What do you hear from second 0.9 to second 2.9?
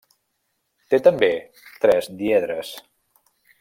Té també tres diedres.